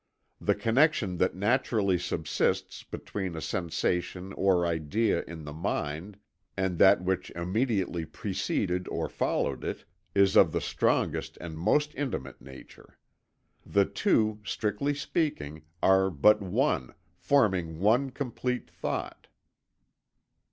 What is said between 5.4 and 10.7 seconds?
the mind, and that which immediately preceded or followed it, is of the